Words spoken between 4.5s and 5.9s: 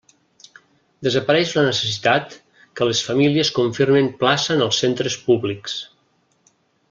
en els centres públics.